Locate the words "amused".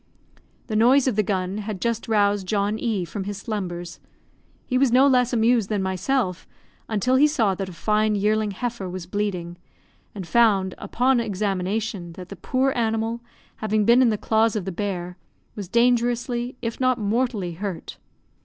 5.31-5.69